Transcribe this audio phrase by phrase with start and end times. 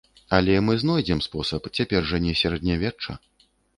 [0.37, 3.11] Але мы знойдзем спосаб, цяпер жа не сярэднявечча.